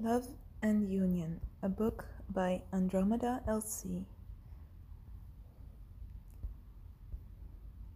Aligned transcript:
Love 0.00 0.28
and 0.62 0.88
Union, 0.88 1.40
a 1.60 1.68
book 1.68 2.04
by 2.30 2.62
Andromeda 2.72 3.42
LC. 3.48 4.04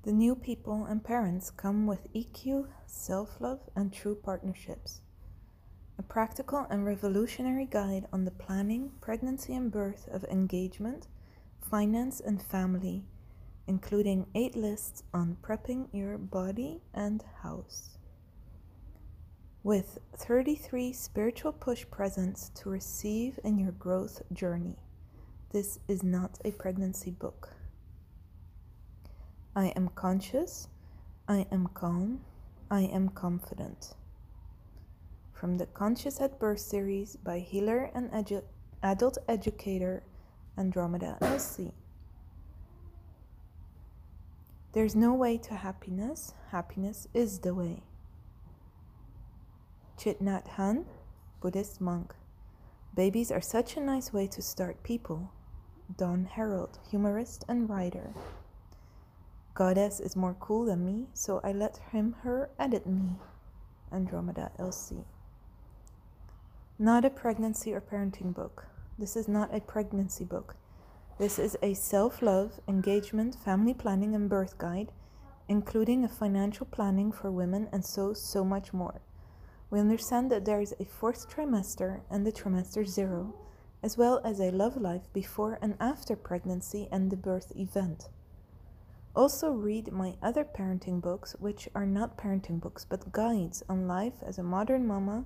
The 0.02 0.10
new 0.10 0.34
people 0.34 0.84
and 0.84 1.04
parents 1.04 1.50
come 1.50 1.86
with 1.86 2.12
EQ, 2.12 2.66
self 2.86 3.40
love, 3.40 3.60
and 3.76 3.92
true 3.92 4.16
partnerships. 4.16 5.00
A 5.96 6.02
practical 6.02 6.66
and 6.68 6.84
revolutionary 6.84 7.66
guide 7.66 8.08
on 8.12 8.24
the 8.24 8.32
planning, 8.32 8.90
pregnancy, 9.00 9.54
and 9.54 9.70
birth 9.70 10.08
of 10.08 10.24
engagement, 10.24 11.06
finance, 11.60 12.18
and 12.18 12.42
family, 12.42 13.04
including 13.68 14.26
eight 14.34 14.56
lists 14.56 15.04
on 15.14 15.36
prepping 15.40 15.86
your 15.92 16.18
body 16.18 16.80
and 16.92 17.22
house. 17.42 17.96
With 19.64 20.00
33 20.16 20.92
spiritual 20.92 21.52
push 21.52 21.84
presents 21.88 22.50
to 22.56 22.68
receive 22.68 23.38
in 23.44 23.58
your 23.58 23.70
growth 23.70 24.20
journey. 24.32 24.74
This 25.52 25.78
is 25.86 26.02
not 26.02 26.40
a 26.44 26.50
pregnancy 26.50 27.12
book. 27.12 27.50
I 29.54 29.66
am 29.76 29.90
conscious, 29.94 30.66
I 31.28 31.46
am 31.52 31.68
calm, 31.74 32.22
I 32.72 32.80
am 32.80 33.10
confident. 33.10 33.94
From 35.32 35.58
the 35.58 35.66
Conscious 35.66 36.20
at 36.20 36.40
Birth 36.40 36.58
series 36.58 37.14
by 37.14 37.38
healer 37.38 37.88
and 37.94 38.10
edu- 38.10 38.42
adult 38.82 39.18
educator 39.28 40.02
Andromeda 40.58 41.18
LC. 41.20 41.70
There's 44.72 44.96
no 44.96 45.14
way 45.14 45.38
to 45.38 45.54
happiness, 45.54 46.34
happiness 46.50 47.06
is 47.14 47.38
the 47.38 47.54
way. 47.54 47.84
Thich 49.98 50.20
Nhat 50.20 50.48
Hanh, 50.56 50.84
Buddhist 51.40 51.80
monk. 51.80 52.14
Babies 52.94 53.30
are 53.30 53.40
such 53.40 53.76
a 53.76 53.80
nice 53.80 54.12
way 54.12 54.26
to 54.26 54.42
start 54.42 54.82
people. 54.82 55.30
Don 55.96 56.28
Herold, 56.36 56.78
humorist 56.90 57.44
and 57.48 57.68
writer. 57.68 58.14
Goddess 59.54 60.00
is 60.00 60.16
more 60.16 60.34
cool 60.40 60.64
than 60.64 60.84
me, 60.84 61.06
so 61.12 61.40
I 61.44 61.52
let 61.52 61.78
him 61.92 62.16
her 62.22 62.50
edit 62.58 62.86
me. 62.86 63.16
Andromeda 63.92 64.50
LC. 64.58 65.04
Not 66.78 67.04
a 67.04 67.10
pregnancy 67.10 67.74
or 67.74 67.80
parenting 67.80 68.34
book. 68.34 68.66
This 68.98 69.16
is 69.16 69.28
not 69.28 69.54
a 69.54 69.60
pregnancy 69.60 70.24
book. 70.24 70.56
This 71.18 71.38
is 71.38 71.56
a 71.62 71.74
self 71.74 72.22
love, 72.22 72.60
engagement, 72.66 73.34
family 73.34 73.74
planning, 73.74 74.14
and 74.14 74.28
birth 74.28 74.58
guide, 74.58 74.90
including 75.48 76.04
a 76.04 76.08
financial 76.08 76.66
planning 76.66 77.12
for 77.12 77.30
women 77.30 77.68
and 77.72 77.84
so, 77.84 78.14
so 78.14 78.44
much 78.44 78.72
more. 78.72 79.00
We 79.72 79.80
understand 79.80 80.30
that 80.30 80.44
there 80.44 80.60
is 80.60 80.74
a 80.78 80.84
fourth 80.84 81.30
trimester 81.34 82.02
and 82.10 82.26
the 82.26 82.30
trimester 82.30 82.86
zero, 82.86 83.34
as 83.82 83.96
well 83.96 84.20
as 84.22 84.38
a 84.38 84.50
love 84.50 84.76
life 84.76 85.10
before 85.14 85.58
and 85.62 85.76
after 85.80 86.14
pregnancy 86.14 86.88
and 86.92 87.10
the 87.10 87.16
birth 87.16 87.56
event. 87.56 88.10
Also, 89.16 89.50
read 89.50 89.90
my 89.90 90.16
other 90.22 90.44
parenting 90.44 91.00
books, 91.00 91.34
which 91.38 91.70
are 91.74 91.86
not 91.86 92.18
parenting 92.18 92.60
books 92.60 92.84
but 92.84 93.12
guides 93.12 93.62
on 93.66 93.88
life 93.88 94.22
as 94.22 94.36
a 94.36 94.42
modern 94.42 94.86
mama, 94.86 95.24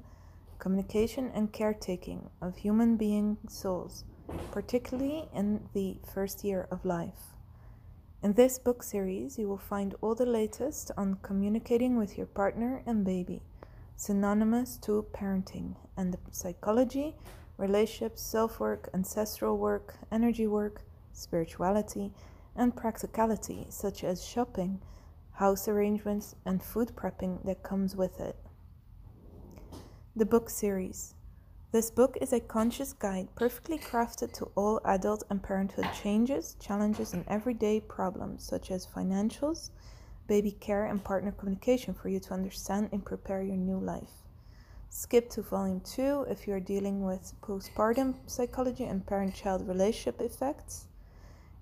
communication 0.61 1.29
and 1.35 1.53
caretaking 1.53 2.31
of 2.41 2.59
human 2.59 2.97
being 2.97 3.39
souls, 3.49 4.05
particularly 4.53 5.29
in 5.35 5.69
the 5.73 5.99
first 6.15 6.45
year 6.45 6.69
of 6.71 6.85
life. 6.85 7.35
In 8.23 8.35
this 8.35 8.61
book 8.61 8.85
series, 8.85 9.41
you 9.41 9.49
will 9.49 9.59
find 9.59 9.97
all 10.01 10.15
the 10.15 10.25
latest 10.25 10.93
on 10.97 11.19
communicating 11.23 11.97
with 11.97 12.17
your 12.17 12.29
partner 12.29 12.85
and 12.87 13.05
baby, 13.05 13.43
synonymous 13.97 14.77
to 14.79 15.05
parenting, 15.13 15.75
and 15.97 16.13
the 16.13 16.19
psychology, 16.31 17.17
relationships, 17.57 18.23
self 18.23 18.61
work, 18.61 18.89
ancestral 18.95 19.57
work, 19.57 19.95
energy 20.13 20.47
work, 20.47 20.83
spirituality 21.13 22.13
and 22.55 22.77
practicality, 22.77 23.67
such 23.71 24.05
as 24.05 24.25
shopping, 24.25 24.81
house 25.33 25.69
arrangements, 25.69 26.35
and 26.45 26.62
food 26.62 26.93
prepping 26.95 27.45
that 27.45 27.62
comes 27.62 27.97
with 27.97 28.21
it. 28.21 28.37
The 30.15 30.27
book 30.27 30.49
series. 30.49 31.15
This 31.73 31.91
book 31.91 32.17
is 32.21 32.33
a 32.33 32.41
conscious 32.41 32.95
guide 32.95 33.29
perfectly 33.35 33.79
crafted 33.79 34.33
to 34.35 34.47
all 34.55 34.81
adult 34.85 35.25
and 35.29 35.43
parenthood 35.43 35.89
changes, 36.03 36.56
challenges, 36.59 37.12
and 37.12 37.25
everyday 37.29 37.81
problems 37.81 38.45
such 38.45 38.71
as 38.71 38.87
financials, 38.87 39.71
baby 40.26 40.50
care, 40.53 40.87
and 40.87 41.03
partner 41.03 41.32
communication 41.32 41.94
for 41.94 42.09
you 42.09 42.20
to 42.20 42.34
understand 42.34 42.88
and 42.92 43.04
prepare 43.04 43.42
your 43.42 43.56
new 43.56 43.78
life. 43.78 44.22
Skip 44.88 45.28
to 45.31 45.42
volume 45.42 45.81
2 45.81 46.26
if 46.31 46.47
you 46.47 46.54
are 46.54 46.60
dealing 46.60 47.04
with 47.04 47.34
postpartum 47.42 48.14
psychology 48.26 48.84
and 48.84 49.06
parent 49.06 49.34
child 49.34 49.66
relationship 49.66 50.20
effects. 50.20 50.87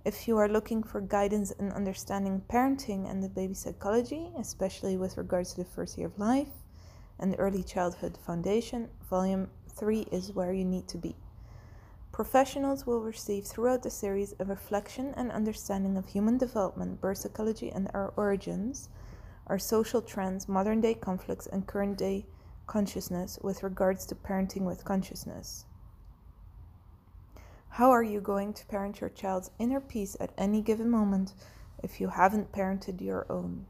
If 0.05 0.29
you 0.29 0.37
are 0.37 0.49
looking 0.49 0.83
for 0.83 1.01
guidance 1.01 1.51
in 1.53 1.73
understanding 1.73 2.43
parenting 2.49 3.11
and 3.11 3.23
the 3.23 3.29
baby 3.29 3.55
psychology, 3.55 4.31
especially 4.39 4.97
with 4.97 5.17
regards 5.17 5.55
to 5.55 5.63
the 5.63 5.71
first 5.71 5.97
year 5.97 6.09
of 6.09 6.19
life 6.19 6.53
and 7.19 7.33
the 7.33 7.39
early 7.39 7.63
childhood 7.63 8.19
foundation, 8.27 8.89
volume 9.09 9.49
3 9.75 10.07
is 10.13 10.33
where 10.33 10.53
you 10.53 10.65
need 10.65 10.87
to 10.89 10.99
be. 10.99 11.17
Professionals 12.15 12.87
will 12.87 13.01
receive 13.01 13.45
throughout 13.45 13.83
the 13.83 13.91
series 13.91 14.37
a 14.39 14.45
reflection 14.45 15.13
and 15.17 15.33
understanding 15.33 15.97
of 15.97 16.07
human 16.07 16.39
development, 16.39 17.01
birth 17.01 17.19
psychology, 17.19 17.73
and 17.73 17.91
our 17.93 18.13
origins, 18.17 18.89
our 19.49 19.59
social 19.59 20.01
trends, 20.01 20.49
modern 20.49 20.81
day 20.81 20.95
conflicts, 20.95 21.49
and 21.49 21.67
current 21.67 21.99
day 21.99 22.25
consciousness 22.69 23.37
with 23.43 23.65
regards 23.65 24.07
to 24.07 24.15
parenting 24.15 24.61
with 24.61 24.85
consciousness. 24.85 25.65
How 27.71 27.91
are 27.91 28.05
you 28.05 28.21
going 28.21 28.53
to 28.53 28.67
parent 28.67 29.01
your 29.01 29.11
child's 29.11 29.51
inner 29.59 29.81
peace 29.81 30.17
at 30.21 30.31
any 30.39 30.63
given 30.63 30.89
moment 30.89 31.35
if 31.83 32.01
you 32.01 32.11
haven't 32.11 32.53
parented 32.53 33.01
your 33.01 33.27
own? 33.29 33.67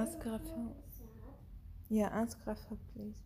Ask 0.00 0.24
Rafa. 0.24 0.68
Yeah, 1.90 2.08
ask 2.10 2.38
Rafa, 2.46 2.74
please. 2.94 3.20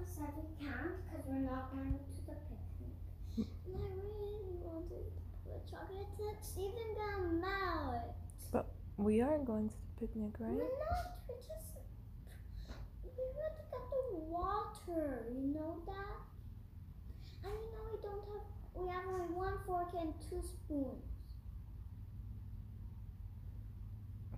Rafa 0.00 0.12
said 0.12 0.32
we 0.36 0.64
can't 0.64 0.96
because 1.04 1.26
we're 1.26 1.38
not 1.38 1.72
going 1.72 1.92
to 1.92 2.26
the 2.26 2.32
picnic. 2.32 3.48
And 3.66 3.76
I 3.76 3.92
really 4.20 4.56
wanted 4.62 5.12
the 5.44 5.70
chocolate 5.70 6.06
chips 6.16 6.56
even 6.58 6.94
gonna 6.96 7.28
melt. 7.40 8.14
But 8.50 8.66
we 8.96 9.20
are 9.20 9.38
going 9.38 9.68
to 9.68 9.74
the 9.76 10.06
picnic, 10.06 10.32
right? 10.38 10.52
We're 10.52 10.62
not. 10.62 11.20
We 11.28 11.34
just 11.36 11.76
we 13.04 13.10
went 13.36 13.56
to 13.56 13.64
get 13.70 13.84
the 13.90 14.18
water. 14.28 15.26
You 15.34 15.54
know 15.54 15.76
that. 15.86 16.20
And 17.44 17.52
you 17.52 17.70
know 17.72 17.84
we 17.92 17.98
don't 18.00 18.24
have. 18.32 18.44
We 18.74 18.88
have 18.88 19.04
only 19.06 19.34
one 19.34 19.58
fork 19.66 19.92
and 19.98 20.14
two 20.28 20.42
spoons. 20.42 21.04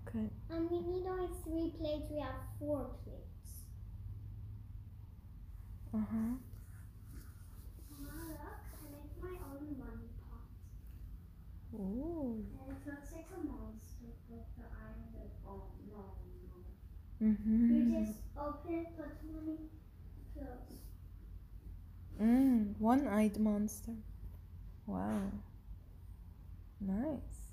Okay. 0.08 0.28
And 0.50 0.70
we 0.70 0.80
need 0.80 1.06
only 1.06 1.28
three 1.44 1.72
plates. 1.78 2.10
We 2.10 2.20
have 2.20 2.34
four 2.58 2.90
plates. 3.04 3.31
Uh 5.94 5.98
huh. 5.98 6.32
Mama, 7.90 8.24
look, 8.28 8.64
I 8.72 8.88
make 8.96 9.12
my 9.20 9.36
own 9.44 9.76
money 9.76 10.08
pot. 10.24 10.48
Ooh. 11.74 12.46
And 12.64 12.76
it 12.76 12.80
looks 12.86 13.12
like 13.12 13.28
a 13.28 13.46
monster 13.46 14.08
with 14.30 14.48
the 14.56 14.64
eyes 14.64 15.28
oh 15.46 15.64
no, 15.90 16.16
no. 17.20 17.28
Mm-hmm. 17.28 17.92
You 17.92 18.04
just 18.06 18.20
open 18.38 18.74
it, 18.74 18.86
put 18.96 19.20
money, 19.34 19.58
close. 20.32 20.78
Mm, 22.22 22.74
one-eyed 22.78 23.38
monster. 23.38 23.92
Wow. 24.86 25.30
Nice. 26.80 27.52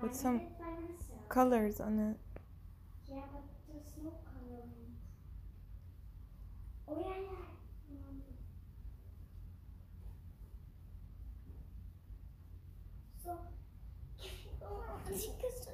Put 0.00 0.16
some 0.16 0.38
did 0.38 0.46
it 0.48 0.58
by 0.58 0.64
myself. 0.64 1.28
colors 1.28 1.80
on 1.80 1.98
it. 2.00 2.16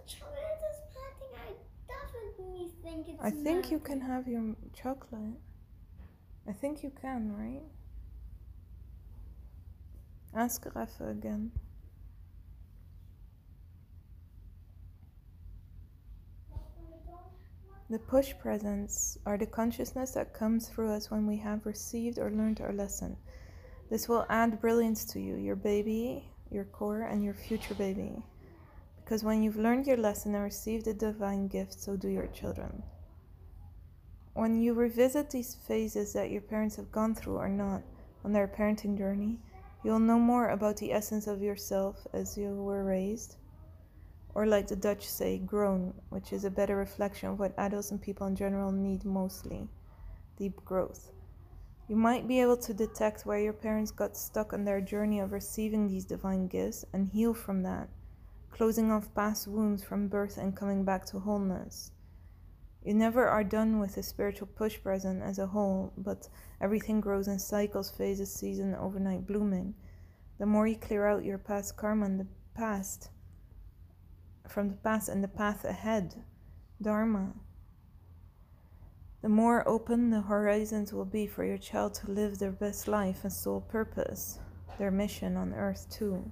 chocolate 0.07 0.61
is 0.61 0.81
melting, 0.93 1.35
I 1.35 1.51
definitely 1.89 2.69
think 2.83 3.09
it's 3.09 3.13
I 3.25 3.31
think 3.31 3.71
you 3.71 3.79
can 3.79 4.03
have 4.03 4.29
your 4.29 4.55
chocolate. 4.75 5.41
I 6.47 6.53
think 6.53 6.83
you 6.83 6.93
can, 7.01 7.33
right? 7.35 7.63
Ask 10.35 10.67
Rafa 10.75 11.09
again. 11.09 11.51
The 17.89 17.99
push 17.99 18.35
presents 18.39 19.17
are 19.25 19.39
the 19.39 19.47
consciousness 19.47 20.11
that 20.11 20.35
comes 20.35 20.69
through 20.69 20.91
us 20.91 21.11
when 21.11 21.27
we 21.27 21.39
have 21.39 21.65
received 21.65 22.19
or 22.19 22.31
learned 22.31 22.61
our 22.61 22.75
lesson. 22.75 23.17
This 23.89 24.07
will 24.07 24.27
add 24.29 24.61
brilliance 24.61 25.07
to 25.07 25.19
you, 25.19 25.37
your 25.37 25.57
baby, 25.57 26.29
your 26.51 26.65
core, 26.65 27.01
and 27.01 27.25
your 27.25 27.33
future 27.33 27.75
baby. 27.75 28.23
Because 28.97 29.25
when 29.25 29.43
you've 29.43 29.57
learned 29.57 29.87
your 29.87 29.97
lesson 29.97 30.35
and 30.35 30.45
received 30.45 30.85
the 30.85 30.93
divine 30.93 31.49
gift, 31.49 31.81
so 31.81 31.97
do 31.97 32.09
your 32.09 32.27
children. 32.27 32.83
When 34.35 34.61
you 34.61 34.75
revisit 34.75 35.31
these 35.31 35.55
phases 35.55 36.13
that 36.13 36.31
your 36.31 36.43
parents 36.43 36.77
have 36.77 36.93
gone 36.93 37.15
through 37.15 37.37
or 37.37 37.49
not 37.49 37.83
on 38.25 38.33
their 38.33 38.49
parenting 38.49 38.99
journey, 38.99 39.39
you'll 39.83 40.01
know 40.01 40.19
more 40.19 40.49
about 40.49 40.77
the 40.77 40.93
essence 40.93 41.27
of 41.27 41.41
yourself 41.41 42.07
as 42.13 42.37
you 42.37 42.55
were 42.55 42.85
raised 42.85 43.37
or 44.35 44.47
like 44.47 44.67
the 44.67 44.77
Dutch 44.77 45.09
say, 45.09 45.39
grown, 45.39 45.95
which 46.09 46.33
is 46.33 46.45
a 46.45 46.51
better 46.51 46.77
reflection 46.77 47.29
of 47.29 47.39
what 47.39 47.55
adults 47.57 47.93
and 47.93 48.03
people 48.03 48.27
in 48.27 48.35
general 48.35 48.73
need 48.73 49.05
mostly 49.05 49.69
deep 50.37 50.65
growth. 50.65 51.13
You 51.87 51.97
might 51.97 52.27
be 52.27 52.41
able 52.41 52.57
to 52.57 52.75
detect 52.75 53.27
where 53.27 53.39
your 53.39 53.53
parents 53.53 53.93
got 53.93 54.17
stuck 54.17 54.53
on 54.53 54.65
their 54.65 54.81
journey 54.81 55.21
of 55.21 55.33
receiving 55.33 55.87
these 55.87 56.05
divine 56.05 56.49
gifts 56.49 56.85
and 56.93 57.07
heal 57.07 57.35
from 57.35 57.63
that, 57.63 57.89
closing 58.51 58.91
off 58.91 59.15
past 59.15 59.47
wounds 59.47 59.85
from 59.85 60.09
birth 60.09 60.39
and 60.39 60.57
coming 60.57 60.85
back 60.85 61.05
to 61.07 61.21
wholeness. 61.21 61.93
You 62.85 62.93
never 62.93 63.27
are 63.27 63.43
done 63.43 63.81
with 63.81 63.95
the 63.95 64.03
spiritual 64.03 64.47
push 64.47 64.83
present 64.83 65.23
as 65.23 65.39
a 65.39 65.47
whole, 65.47 65.95
but 65.97 66.29
everything 66.61 67.01
grows 67.01 67.29
in 67.29 67.39
cycles, 67.39 67.91
phases, 67.91 68.33
season, 68.33 68.75
overnight 68.75 69.27
blooming. 69.27 69.75
The 70.39 70.45
more 70.45 70.67
you 70.67 70.77
clear 70.77 71.07
out 71.07 71.25
your 71.25 71.39
past 71.39 71.79
karma 71.79 72.05
and 72.05 72.21
the 72.21 72.27
past, 72.55 73.09
from 74.47 74.69
the 74.69 74.77
past 74.77 75.09
and 75.09 75.25
the 75.25 75.29
path 75.29 75.65
ahead, 75.65 76.23
Dharma, 76.83 77.33
the 79.23 79.31
more 79.31 79.67
open 79.67 80.11
the 80.11 80.21
horizons 80.21 80.93
will 80.93 81.07
be 81.07 81.27
for 81.27 81.45
your 81.45 81.57
child 81.57 81.95
to 81.95 82.11
live 82.11 82.39
their 82.39 82.53
best 82.53 82.87
life 82.87 83.21
and 83.23 83.33
soul 83.33 83.63
purpose, 83.63 84.39
their 84.77 84.91
mission 84.91 85.39
on 85.39 85.55
earth 85.55 85.87
too. 85.89 86.31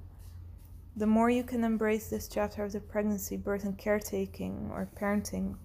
The 0.94 1.06
more 1.06 1.30
you 1.30 1.44
can 1.44 1.64
embrace 1.64 2.10
this 2.10 2.28
chapter 2.28 2.62
of 2.62 2.72
the 2.72 2.80
pregnancy, 2.80 3.38
birth, 3.38 3.64
and 3.64 3.78
caretaking 3.78 4.70
or 4.70 4.90
parenting, 4.94 5.56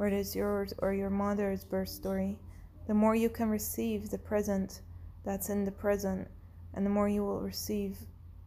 whether 0.00 0.16
it 0.16 0.18
is 0.18 0.34
yours 0.34 0.72
or 0.78 0.94
your 0.94 1.10
mother's 1.10 1.62
birth 1.62 1.90
story, 1.90 2.38
the 2.86 2.94
more 2.94 3.14
you 3.14 3.28
can 3.28 3.50
receive 3.50 4.08
the 4.08 4.16
present 4.16 4.80
that's 5.26 5.50
in 5.50 5.62
the 5.62 5.70
present, 5.70 6.26
and 6.72 6.86
the 6.86 6.90
more 6.90 7.06
you 7.06 7.22
will 7.22 7.42
receive 7.42 7.98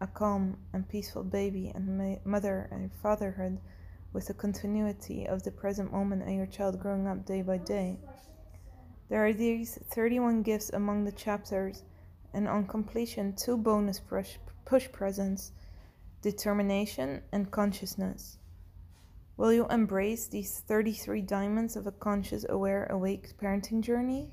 a 0.02 0.08
calm 0.08 0.58
and 0.74 0.90
peaceful 0.90 1.24
baby 1.24 1.72
and 1.76 1.96
ma- 1.96 2.18
mother 2.26 2.68
and 2.72 2.92
fatherhood 2.92 3.60
with 4.14 4.26
the 4.26 4.34
continuity 4.34 5.28
of 5.28 5.44
the 5.44 5.52
present 5.52 5.94
moment 5.94 6.24
and 6.24 6.36
your 6.36 6.48
child 6.48 6.80
growing 6.80 7.06
up 7.06 7.24
day 7.24 7.44
by 7.44 7.60
day. 7.60 8.00
There 9.10 9.24
are 9.24 9.32
these 9.32 9.78
31 9.92 10.42
gifts 10.42 10.72
among 10.72 11.04
the 11.04 11.12
chapters, 11.12 11.84
and 12.34 12.48
on 12.48 12.66
completion, 12.66 13.36
two 13.36 13.58
bonus 13.58 14.00
push, 14.00 14.38
push 14.66 14.92
presents 14.92 15.52
determination 16.24 17.22
and 17.32 17.52
consciousness. 17.52 18.40
Will 19.36 19.52
you 19.52 19.68
embrace 19.70 20.28
these 20.28 20.60
33 20.60 21.22
diamonds 21.22 21.76
of 21.76 21.88
a 21.88 21.92
conscious, 21.92 22.46
aware, 22.48 22.86
awake 22.92 23.36
parenting 23.42 23.82
journey? 23.82 24.32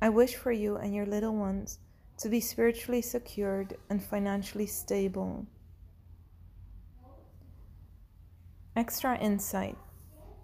I 0.00 0.10
wish 0.10 0.36
for 0.36 0.52
you 0.52 0.76
and 0.76 0.94
your 0.94 1.06
little 1.06 1.34
ones 1.34 1.78
to 2.18 2.28
be 2.28 2.40
spiritually 2.40 3.02
secured 3.02 3.76
and 3.90 4.02
financially 4.02 4.66
stable. 4.66 5.46
Extra 8.76 9.18
insight. 9.18 9.76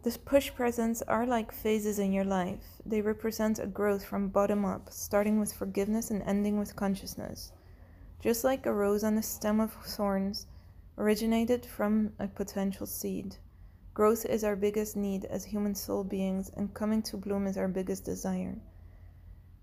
The 0.03 0.19
push 0.25 0.53
presents 0.55 1.03
are 1.03 1.27
like 1.27 1.53
phases 1.53 1.99
in 1.99 2.13
your 2.13 2.25
life. 2.25 2.65
They 2.87 3.01
represent 3.01 3.59
a 3.59 3.67
growth 3.67 4.05
from 4.05 4.29
bottom 4.29 4.65
up, 4.65 4.89
starting 4.91 5.39
with 5.39 5.53
forgiveness 5.53 6.11
and 6.11 6.23
ending 6.23 6.59
with 6.59 6.75
consciousness. 6.75 7.53
Just 8.21 8.43
like 8.43 8.67
a 8.67 8.73
rose 8.73 9.05
on 9.05 9.19
a 9.19 9.23
stem 9.23 9.61
of 9.61 9.73
thorns 9.73 10.47
originated 10.99 11.65
from 11.65 12.13
a 12.19 12.29
potential 12.29 12.87
seed. 12.87 13.37
Growth 13.95 14.25
is 14.25 14.45
our 14.45 14.57
biggest 14.57 14.97
need 14.97 15.25
as 15.25 15.45
human 15.45 15.75
soul 15.75 16.05
beings, 16.05 16.51
and 16.57 16.73
coming 16.75 17.03
to 17.03 17.17
bloom 17.17 17.47
is 17.47 17.57
our 17.57 17.69
biggest 17.69 18.05
desire. 18.05 18.59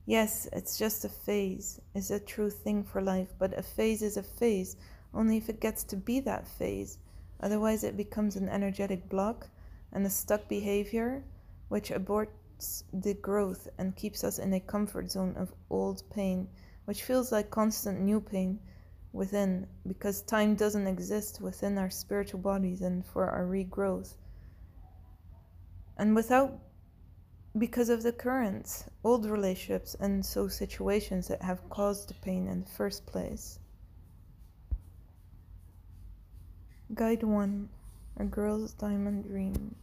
Yes, 0.06 0.48
it's 0.54 0.78
just 0.78 1.06
a 1.06 1.10
phase, 1.10 1.82
is 1.94 2.12
a 2.12 2.20
true 2.20 2.50
thing 2.50 2.84
for 2.84 3.02
life, 3.02 3.34
but 3.38 3.58
a 3.58 3.62
phase 3.62 4.02
is 4.02 4.16
a 4.16 4.24
phase 4.24 4.78
only 5.14 5.38
if 5.38 5.50
it 5.50 5.60
gets 5.60 5.84
to 5.86 5.98
be 5.98 6.20
that 6.22 6.48
phase. 6.48 6.98
Otherwise, 7.40 7.84
it 7.84 7.98
becomes 7.98 8.36
an 8.36 8.50
energetic 8.50 9.10
block 9.10 9.50
and 9.92 10.06
a 10.06 10.10
stuck 10.10 10.48
behavior 10.48 11.24
which 11.70 11.90
aborts 11.90 12.84
the 12.94 13.14
growth 13.16 13.68
and 13.78 13.96
keeps 13.96 14.24
us 14.24 14.40
in 14.40 14.54
a 14.54 14.60
comfort 14.60 15.12
zone 15.12 15.36
of 15.36 15.54
old 15.70 16.04
pain, 16.10 16.48
which 16.86 17.04
feels 17.04 17.32
like 17.32 17.50
constant 17.50 18.00
new 18.00 18.22
pain 18.22 18.60
within 19.18 19.68
because 19.88 20.22
time 20.22 20.56
doesn't 20.56 20.88
exist 20.88 21.42
within 21.42 21.78
our 21.78 21.90
spiritual 21.90 22.40
bodies 22.40 22.82
and 22.82 23.06
for 23.06 23.30
our 23.30 23.46
regrowth. 23.46 24.14
And 25.98 26.16
without 26.16 26.60
because 27.58 27.90
of 27.90 28.04
the 28.04 28.12
currents, 28.12 28.86
old 29.04 29.26
relationships, 29.26 29.96
and 30.00 30.24
so 30.24 30.48
situations 30.48 31.28
that 31.28 31.42
have 31.42 31.68
caused 31.70 32.10
the 32.10 32.14
pain 32.14 32.48
in 32.48 32.62
the 32.62 32.70
first 32.70 33.06
place. 33.08 33.60
Guide 36.94 37.24
1 37.24 37.70
A 38.20 38.24
Girl's 38.26 38.74
Diamond 38.74 39.28
Dream. 39.28 39.76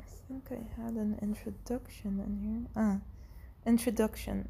I 0.00 0.04
think 0.28 0.48
I 0.50 0.82
had 0.82 0.94
an 0.94 1.18
introduction 1.22 2.20
in 2.20 2.40
here. 2.42 2.66
Ah, 2.76 2.98
introduction. 3.66 4.48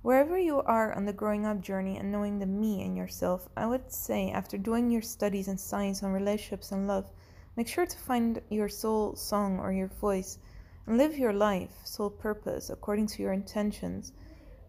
Wherever 0.00 0.38
you 0.38 0.60
are 0.62 0.94
on 0.94 1.04
the 1.04 1.12
growing 1.12 1.44
up 1.44 1.60
journey 1.60 1.98
and 1.98 2.10
knowing 2.10 2.38
the 2.38 2.46
me 2.46 2.82
in 2.82 2.96
yourself, 2.96 3.48
I 3.56 3.66
would 3.66 3.92
say 3.92 4.30
after 4.30 4.56
doing 4.56 4.90
your 4.90 5.02
studies 5.02 5.48
in 5.48 5.58
science 5.58 6.02
on 6.02 6.12
relationships 6.12 6.72
and 6.72 6.86
love, 6.86 7.10
make 7.56 7.68
sure 7.68 7.86
to 7.86 7.98
find 7.98 8.40
your 8.48 8.68
soul 8.68 9.16
song 9.16 9.58
or 9.58 9.72
your 9.72 9.88
voice 9.88 10.38
and 10.86 10.96
live 10.96 11.18
your 11.18 11.32
life, 11.32 11.72
soul 11.84 12.08
purpose, 12.08 12.70
according 12.70 13.08
to 13.08 13.22
your 13.22 13.32
intentions. 13.32 14.12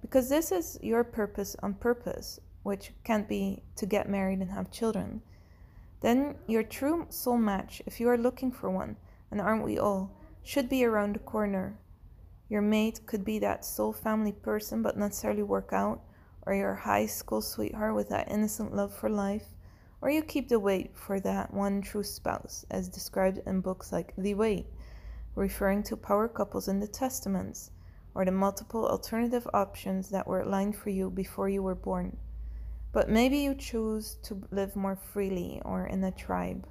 Because 0.01 0.27
this 0.27 0.51
is 0.51 0.79
your 0.81 1.03
purpose 1.03 1.55
on 1.61 1.75
purpose, 1.75 2.39
which 2.63 2.91
can't 3.03 3.29
be 3.29 3.63
to 3.75 3.85
get 3.85 4.09
married 4.09 4.39
and 4.39 4.51
have 4.51 4.71
children. 4.71 5.21
Then 6.01 6.35
your 6.47 6.63
true 6.63 7.05
soul 7.09 7.37
match, 7.37 7.81
if 7.85 7.99
you 7.99 8.09
are 8.09 8.17
looking 8.17 8.51
for 8.51 8.69
one, 8.69 8.97
and 9.31 9.39
aren't 9.39 9.63
we 9.63 9.77
all, 9.79 10.11
should 10.43 10.67
be 10.67 10.83
around 10.83 11.13
the 11.13 11.19
corner 11.19 11.77
your 12.49 12.61
mate 12.61 13.01
could 13.05 13.25
be 13.25 13.39
that 13.39 13.65
soul 13.65 13.91
family 13.91 14.31
person 14.31 14.81
but 14.81 14.97
not 14.97 15.07
necessarily 15.07 15.43
work 15.43 15.73
out, 15.73 16.01
or 16.45 16.53
your 16.53 16.75
high 16.75 17.05
school 17.05 17.41
sweetheart 17.41 17.93
with 17.93 18.09
that 18.09 18.31
innocent 18.31 18.73
love 18.73 18.95
for 18.95 19.09
life, 19.09 19.43
or 20.01 20.09
you 20.09 20.21
keep 20.21 20.47
the 20.47 20.59
wait 20.59 20.95
for 20.95 21.19
that 21.19 21.53
one 21.53 21.81
true 21.81 22.03
spouse, 22.03 22.65
as 22.71 22.87
described 22.87 23.39
in 23.45 23.59
books 23.59 23.91
like 23.91 24.13
The 24.17 24.33
Wait, 24.33 24.67
referring 25.35 25.83
to 25.83 25.97
power 25.97 26.27
couples 26.27 26.67
in 26.67 26.79
the 26.79 26.87
Testaments, 26.87 27.71
or 28.15 28.23
the 28.23 28.31
multiple 28.31 28.87
alternative 28.87 29.47
options 29.53 30.09
that 30.09 30.25
were 30.25 30.41
aligned 30.41 30.75
for 30.75 30.89
you 30.89 31.09
before 31.09 31.49
you 31.49 31.61
were 31.61 31.75
born. 31.75 32.15
But 32.93 33.09
maybe 33.09 33.37
you 33.39 33.53
choose 33.53 34.17
to 34.23 34.41
live 34.51 34.75
more 34.75 34.95
freely 34.95 35.61
or 35.65 35.85
in 35.85 36.03
a 36.03 36.11
tribe. 36.11 36.67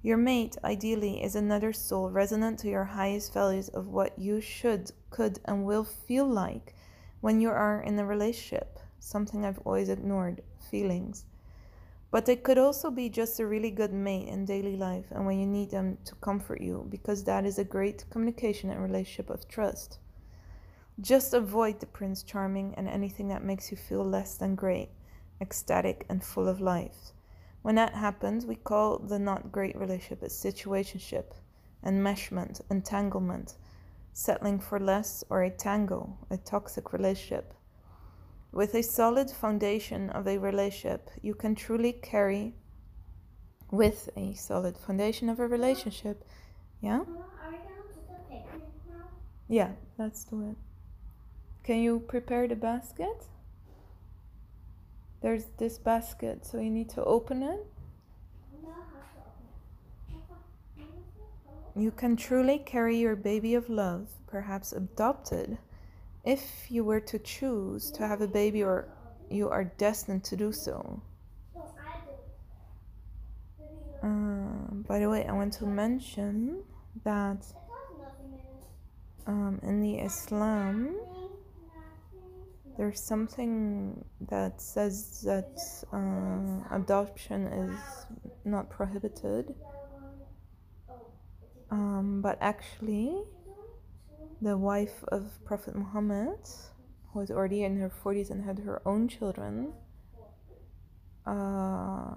Your 0.00 0.16
mate, 0.16 0.56
ideally, 0.62 1.22
is 1.22 1.34
another 1.34 1.72
soul 1.72 2.08
resonant 2.08 2.60
to 2.60 2.68
your 2.68 2.84
highest 2.84 3.34
values 3.34 3.68
of 3.68 3.88
what 3.88 4.16
you 4.16 4.40
should, 4.40 4.92
could, 5.10 5.40
and 5.44 5.64
will 5.64 5.82
feel 5.82 6.24
like 6.24 6.74
when 7.20 7.40
you 7.40 7.48
are 7.48 7.82
in 7.82 7.98
a 7.98 8.06
relationship, 8.06 8.78
something 9.00 9.44
I've 9.44 9.58
always 9.64 9.88
ignored 9.88 10.42
feelings. 10.70 11.24
But 12.12 12.26
they 12.26 12.36
could 12.36 12.58
also 12.58 12.92
be 12.92 13.08
just 13.08 13.40
a 13.40 13.46
really 13.46 13.72
good 13.72 13.92
mate 13.92 14.28
in 14.28 14.44
daily 14.44 14.76
life 14.76 15.06
and 15.10 15.26
when 15.26 15.40
you 15.40 15.46
need 15.46 15.70
them 15.70 15.98
to 16.04 16.14
comfort 16.14 16.60
you, 16.60 16.86
because 16.88 17.24
that 17.24 17.44
is 17.44 17.58
a 17.58 17.64
great 17.64 18.04
communication 18.08 18.70
and 18.70 18.80
relationship 18.80 19.28
of 19.30 19.48
trust. 19.48 19.98
Just 21.00 21.34
avoid 21.34 21.80
the 21.80 21.86
Prince 21.86 22.22
Charming 22.22 22.72
and 22.76 22.88
anything 22.88 23.28
that 23.28 23.44
makes 23.44 23.72
you 23.72 23.76
feel 23.76 24.04
less 24.04 24.36
than 24.36 24.54
great, 24.54 24.90
ecstatic, 25.40 26.06
and 26.08 26.22
full 26.22 26.48
of 26.48 26.60
life. 26.60 27.12
When 27.68 27.74
that 27.74 27.92
happens, 27.92 28.46
we 28.46 28.54
call 28.54 28.98
the 28.98 29.18
not 29.18 29.52
great 29.52 29.76
relationship 29.76 30.22
a 30.22 30.30
situationship, 30.30 31.34
enmeshment, 31.84 32.62
entanglement, 32.70 33.56
settling 34.14 34.58
for 34.58 34.80
less, 34.80 35.22
or 35.28 35.42
a 35.42 35.50
tango, 35.50 36.16
a 36.30 36.38
toxic 36.38 36.94
relationship. 36.94 37.52
With 38.52 38.74
a 38.74 38.82
solid 38.82 39.30
foundation 39.30 40.08
of 40.08 40.26
a 40.26 40.38
relationship, 40.38 41.10
you 41.20 41.34
can 41.34 41.54
truly 41.54 41.92
carry. 41.92 42.54
With 43.70 44.08
a 44.16 44.32
solid 44.32 44.78
foundation 44.78 45.28
of 45.28 45.38
a 45.38 45.46
relationship, 45.46 46.24
yeah? 46.80 47.00
Yeah, 49.46 49.72
let's 49.98 50.24
do 50.24 50.40
it. 50.40 50.56
Can 51.64 51.82
you 51.82 52.00
prepare 52.00 52.48
the 52.48 52.56
basket? 52.56 53.26
There's 55.20 55.46
this 55.58 55.78
basket, 55.78 56.46
so 56.46 56.58
you 56.60 56.70
need 56.70 56.90
to 56.90 57.04
open 57.04 57.42
it. 57.42 57.66
You 61.76 61.90
can 61.92 62.16
truly 62.16 62.58
carry 62.58 62.96
your 62.96 63.14
baby 63.14 63.54
of 63.54 63.68
love, 63.68 64.08
perhaps 64.26 64.72
adopted, 64.72 65.58
if 66.24 66.70
you 66.70 66.82
were 66.82 67.00
to 67.00 67.18
choose 67.18 67.90
to 67.92 68.06
have 68.06 68.20
a 68.20 68.26
baby 68.26 68.62
or 68.62 68.88
you 69.30 69.48
are 69.48 69.64
destined 69.64 70.24
to 70.24 70.36
do 70.36 70.52
so. 70.52 71.00
Um, 74.02 74.84
by 74.88 74.98
the 74.98 75.08
way, 75.08 75.26
I 75.26 75.32
want 75.32 75.52
to 75.54 75.66
mention 75.66 76.62
that 77.04 77.44
um, 79.26 79.60
in 79.62 79.80
the 79.80 79.96
Islam. 79.96 80.96
There's 82.78 83.00
something 83.00 84.04
that 84.30 84.60
says 84.60 85.20
that 85.22 85.58
uh, 85.92 86.74
adoption 86.74 87.46
is 87.48 88.06
not 88.44 88.70
prohibited, 88.70 89.52
Oh, 90.88 91.76
um, 91.76 92.22
but 92.22 92.38
actually, 92.40 93.20
the 94.40 94.56
wife 94.56 95.04
of 95.08 95.44
Prophet 95.44 95.74
Muhammad, 95.74 96.38
who 97.12 97.18
was 97.18 97.30
already 97.32 97.64
in 97.64 97.76
her 97.78 97.90
40s 97.90 98.30
and 98.30 98.44
had 98.44 98.60
her 98.60 98.80
own 98.86 99.08
children, 99.08 99.72
uh, 101.26 102.14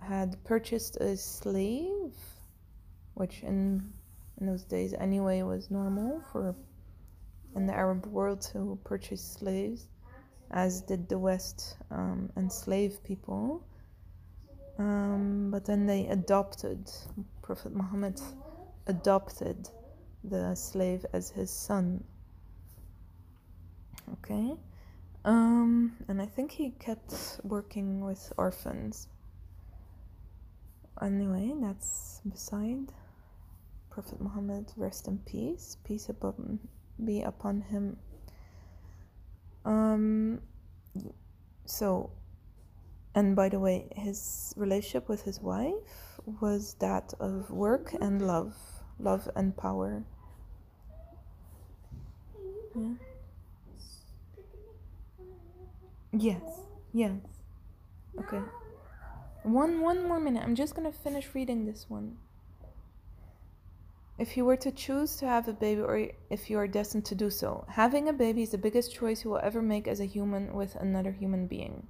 had 0.00 0.42
purchased 0.44 0.96
a 0.98 1.16
slave, 1.16 2.14
which 3.14 3.42
in 3.42 3.92
in 4.40 4.46
those 4.46 4.64
days 4.64 4.94
anyway 4.94 5.42
was 5.42 5.70
normal 5.70 6.22
for 6.30 6.54
in 7.56 7.66
the 7.66 7.74
Arab 7.74 8.06
world 8.06 8.40
to 8.52 8.78
purchase 8.84 9.22
slaves, 9.22 9.88
as 10.50 10.82
did 10.82 11.08
the 11.08 11.18
West 11.18 11.76
um, 11.90 12.30
enslave 12.36 13.02
people. 13.02 13.66
Um, 14.78 15.50
but 15.50 15.64
then 15.64 15.86
they 15.86 16.06
adopted 16.06 16.90
Prophet 17.42 17.74
Muhammad 17.74 18.20
adopted 18.86 19.68
the 20.22 20.54
slave 20.54 21.06
as 21.12 21.30
his 21.30 21.50
son. 21.50 22.04
Okay. 24.12 24.54
Um, 25.24 25.96
and 26.08 26.22
I 26.22 26.26
think 26.26 26.52
he 26.52 26.70
kept 26.70 27.40
working 27.42 28.04
with 28.04 28.32
orphans. 28.36 29.08
Anyway, 31.02 31.52
that's 31.60 32.20
beside 32.30 32.92
Prophet 33.90 34.20
Muhammad, 34.20 34.72
rest 34.76 35.08
in 35.08 35.18
peace, 35.18 35.76
peace 35.84 36.08
upon, 36.08 36.58
be 37.04 37.22
upon 37.22 37.62
him. 37.62 37.96
Um, 39.64 40.40
so, 41.64 42.10
and 43.14 43.34
by 43.34 43.48
the 43.48 43.58
way, 43.58 43.88
his 43.96 44.54
relationship 44.56 45.08
with 45.08 45.22
his 45.22 45.40
wife 45.40 45.74
was 46.40 46.74
that 46.80 47.14
of 47.18 47.50
work 47.50 47.94
and 48.00 48.26
love, 48.26 48.54
love 48.98 49.28
and 49.34 49.56
power. 49.56 50.04
Yeah. 52.74 52.92
Yes, 56.12 56.42
yes. 56.92 57.20
Okay. 58.18 58.40
One 59.42 59.80
one 59.80 60.06
more 60.08 60.18
minute. 60.20 60.42
I'm 60.42 60.54
just 60.54 60.74
gonna 60.74 60.92
finish 60.92 61.34
reading 61.34 61.66
this 61.66 61.86
one. 61.88 62.16
If 64.18 64.36
you 64.36 64.46
were 64.46 64.56
to 64.56 64.72
choose 64.72 65.16
to 65.16 65.26
have 65.26 65.46
a 65.46 65.52
baby 65.52 65.82
or 65.82 66.08
if 66.30 66.48
you 66.48 66.58
are 66.58 66.66
destined 66.66 67.04
to 67.06 67.14
do 67.14 67.28
so, 67.28 67.66
having 67.68 68.08
a 68.08 68.14
baby 68.14 68.42
is 68.42 68.50
the 68.50 68.58
biggest 68.58 68.94
choice 68.94 69.24
you 69.24 69.30
will 69.30 69.40
ever 69.42 69.60
make 69.60 69.86
as 69.86 70.00
a 70.00 70.06
human 70.06 70.54
with 70.54 70.74
another 70.76 71.12
human 71.12 71.46
being. 71.46 71.86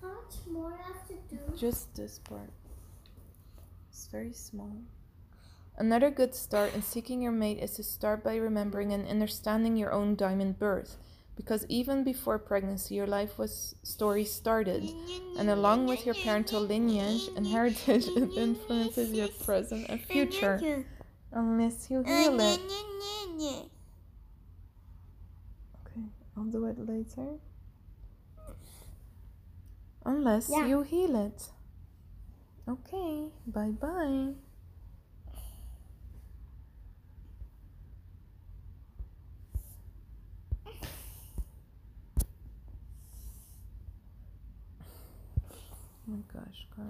How 0.00 0.08
much 0.08 0.36
more 0.50 0.72
I 0.72 0.86
have 0.86 1.06
to 1.08 1.14
do? 1.28 1.38
Just 1.54 1.94
this 1.94 2.18
part. 2.18 2.50
It's 3.90 4.06
very 4.06 4.32
small. 4.32 4.72
Another 5.76 6.10
good 6.10 6.34
start 6.34 6.74
in 6.74 6.80
seeking 6.80 7.20
your 7.20 7.32
mate 7.32 7.58
is 7.58 7.72
to 7.72 7.82
start 7.82 8.24
by 8.24 8.36
remembering 8.36 8.92
and 8.94 9.06
understanding 9.06 9.76
your 9.76 9.92
own 9.92 10.16
diamond 10.16 10.58
birth. 10.58 10.96
Because 11.36 11.64
even 11.68 12.02
before 12.02 12.38
pregnancy, 12.38 12.96
your 12.96 13.06
life 13.06 13.38
was 13.38 13.76
story 13.84 14.24
started, 14.24 14.90
and 15.38 15.48
along 15.50 15.86
with 15.86 16.04
your 16.04 16.16
parental 16.16 16.62
lineage 16.62 17.28
and 17.36 17.46
heritage, 17.46 18.08
it 18.08 18.32
influences 18.36 19.12
your 19.12 19.28
present 19.28 19.86
and 19.88 20.00
future. 20.00 20.84
Unless 21.32 21.90
you 21.90 21.98
oh, 21.98 22.02
heal 22.04 22.40
it. 22.40 22.60
Okay, 25.86 26.06
I'll 26.36 26.44
do 26.44 26.66
it 26.66 26.78
later. 26.78 27.38
Unless 30.04 30.50
Yeah. 30.50 30.66
you 30.66 30.82
heal 30.82 31.16
it. 31.16 31.50
Okay, 32.66 33.30
bye 33.46 33.70
bye. 33.70 34.34
Oh 46.10 46.12
my 46.12 46.22
gosh, 46.32 46.66
God. 46.74 46.86